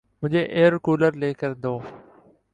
مجھے 0.21 0.41
air 0.55 0.73
cooler 0.85 1.11
لے 1.21 1.29
کر 1.39 1.51
دو 1.63 1.73